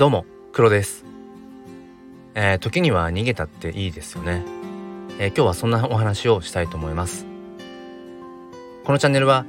[0.00, 1.04] どうも、黒です。
[2.34, 4.42] えー、時には逃げたっていいですよね、
[5.18, 7.26] えー、今日はそんなお話をしたいと思います。
[8.86, 9.44] このチャンネルは、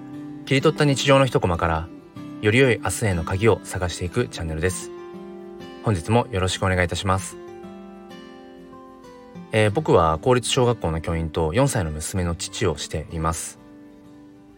[0.46, 1.88] 切り取った日常の一コマから、
[2.42, 4.92] より良い明日への鍵を探していくチャンネルです。
[5.86, 7.38] 本日もよろしくお願いいたします。
[9.54, 13.58] えー、僕は公立小学校の教員と4歳の娘の父をしています。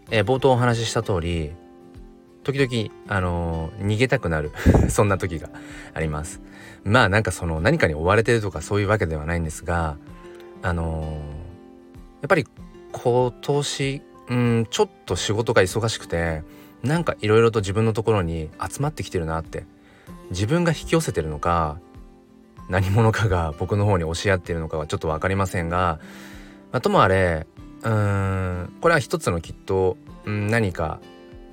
[0.10, 1.52] えー、冒頭お話しした通り
[2.44, 4.52] 時々あのー、逃げたくなる
[4.90, 5.50] そんな時が
[5.94, 6.42] あります。
[6.84, 9.98] まあなんかその何かに追われてるとかそういうわけではないんですが
[10.62, 11.06] あのー、
[12.22, 12.46] やっぱり
[12.92, 16.44] 今年うんちょっと仕事が忙しくて
[16.84, 19.66] なんかいろいろと自分のところに集まってきてるなって
[20.30, 21.80] 自分が引き寄せてるのか
[22.70, 26.00] 何者かが僕の方に押し合ってるのかはちょっと分かりませんが、
[26.72, 27.48] まあ、ともあれ
[27.84, 31.00] うんこれは一つのきっと、うん、何か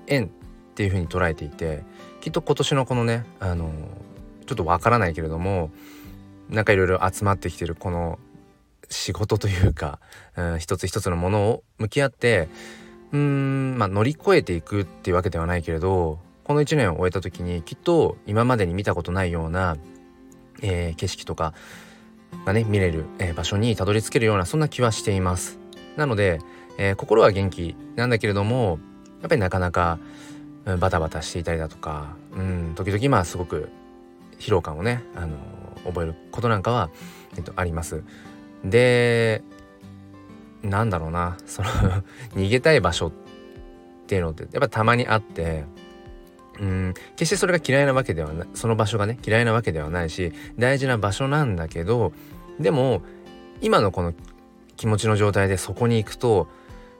[0.06, 0.30] 縁
[0.80, 1.82] っていうふうに捉えていて
[2.22, 3.70] きっと今年のこのねあの
[4.46, 5.70] ちょっとわからないけれども
[6.48, 8.18] なんかいろいろ集まってきてるこの
[8.88, 10.00] 仕事というか、
[10.36, 12.48] うん、一つ一つのものを向き合って
[13.12, 19.76] うんまあ乗り越えていくっていうわけではないけれどこの1年を終えた時にきっと今までに見たことないような、
[20.62, 21.52] えー、景色とか
[22.46, 25.58] がね見れる、えー、場所にたどり着けるようなそんな気はしています。
[25.98, 26.38] なので、
[26.78, 28.78] えー、心は元気なんだけれども
[29.20, 29.98] やっぱりなかなか、
[30.64, 33.70] バタバタしていたりだとか、うん、時々まあすごく
[34.38, 35.36] 疲労感をね、あの
[35.84, 36.90] 覚えることなんかは、
[37.36, 38.02] えっと、あります。
[38.64, 39.42] で
[40.62, 41.68] なんだろうなその
[42.36, 43.12] 逃げたい場所っ
[44.06, 45.64] ていうのってやっぱたまにあって
[46.58, 52.12] うん決してそれが嫌いなわけではないその場所がね嫌いなわけではないし大事な場所なんだけど
[52.58, 53.02] でも
[53.62, 54.12] 今のこの
[54.76, 56.48] 気持ちの状態でそこに行くと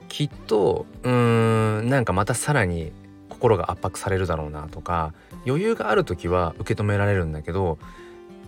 [0.09, 2.93] きっとうーんなんかまたさらに
[3.41, 5.15] 心が圧迫されるだろうなとか
[5.47, 7.79] 余裕がある時は受け止められるんだけど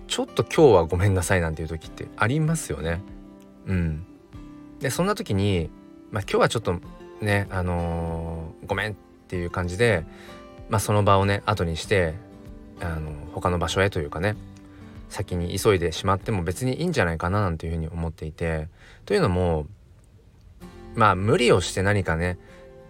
[0.07, 3.01] ちょっと今日はごめんなさいなんていう時ってありますよね。
[3.67, 4.05] うん、
[4.81, 5.71] でそんな時に、
[6.11, 6.81] まあ、今日はちょっと
[7.23, 8.95] ねあのー、ごめんっ
[9.29, 10.05] ていう感じで、
[10.69, 12.15] まあ、その場をね後にして
[12.81, 14.37] あの他の場所へというかね
[15.09, 18.69] 先に急いでしまっても別にいいんじゃないかななんていうふうに思っていて
[19.07, 19.67] というのも
[20.95, 22.39] まあ無理をして何かね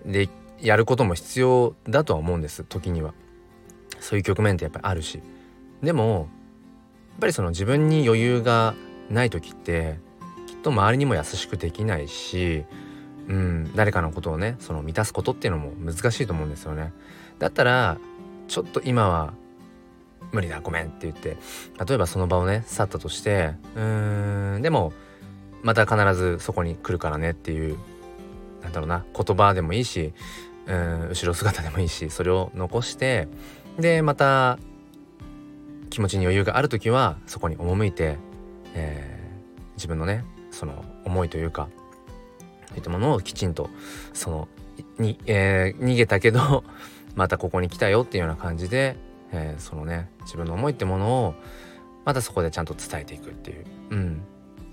[0.04, 0.28] で
[0.62, 3.14] やることも必要だとは思うんです時には。
[4.00, 5.20] そういう局面ってやっぱりあるし。
[5.82, 6.28] でも
[7.10, 8.74] やっぱりその自分に余裕が
[9.10, 9.98] ない時って
[10.46, 12.64] きっと周りにも優しくできないし
[13.28, 16.92] うん誰かのことをねその満たすことっていうのも難しいと思うんですよね。
[17.38, 17.98] だったら
[18.48, 19.34] ちょっと今は
[20.30, 21.36] 無理だごめんって言って
[21.84, 24.92] 例えばその場をね去ったとしてうーんでも
[25.62, 27.78] また必ずそこに来るからねっていう
[28.62, 30.12] なんだろうな言葉でもいいし
[30.66, 33.28] うん後ろ姿でもいいしそれを残して
[33.78, 34.58] でまた
[35.90, 38.18] 気持ちに余裕がある時はそこに赴いて、
[38.74, 41.68] えー、自分のねその思いというか
[42.68, 43.70] そういったものをきちんと
[44.12, 44.48] その
[44.98, 46.64] に、えー、逃げたけど
[47.14, 48.96] またここに来たよっていうような感じで
[49.32, 51.34] えー、そのね自分の思いってものを
[52.04, 53.64] またそこでちゃんと伝えていくっていう。
[53.90, 54.22] うん。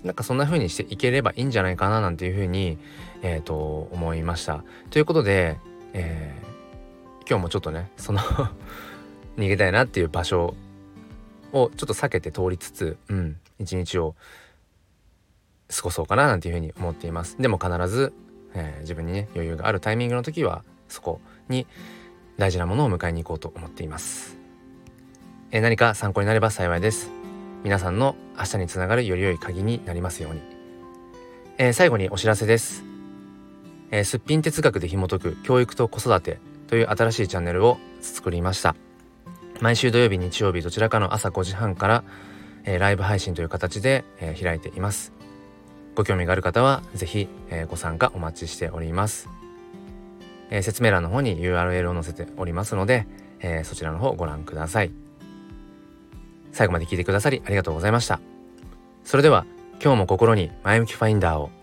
[0.02, 2.78] なんかそんな風にしていければいいんじゃないかななんていう風に
[3.22, 4.64] え、ー、と思いました。
[4.88, 5.58] ということで、
[5.92, 8.20] えー、今日もちょっとねその
[9.36, 10.54] 逃げたいなっていう場所
[11.52, 14.14] をちょっと避けて通りつつうん一日を
[15.74, 17.36] 過ごそうかななんていうふうに思っています。
[17.38, 18.12] でも必ず、
[18.54, 21.66] えー、自分にね余裕があるタイミングの時はそこに
[22.38, 24.36] 大事なものを迎えに行こうと思っています。
[25.52, 27.10] え何か参考になれば幸いです。
[27.62, 30.40] 皆さんの明日につながるより良い鍵になりますように、
[31.58, 32.84] えー、最後にお知らせです、
[33.90, 38.76] えー、すっぴん哲学で紐解く教育と子育てという新しいチャンネルを作りました
[39.60, 42.04] 毎週土曜日日曜日どちらかの朝5時半から、
[42.64, 45.12] えー、ライブ配信という形で、え開いています
[45.94, 49.28] ご興味がある方は是非、えご参加お待ちしております、
[50.50, 53.06] え説明欄の方に URL を載せておりますので、
[53.40, 54.90] えそちらの方ご覧ください
[56.52, 58.20] 最後まで聞いてくださりありがとうございました。
[59.04, 59.46] それでは
[59.82, 61.59] 今日も心に前向きファインダーを。